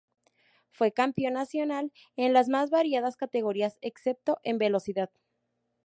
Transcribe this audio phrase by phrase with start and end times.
[0.71, 5.11] Fue campeón nacional en las más variadas categorías, excepto en velocidad.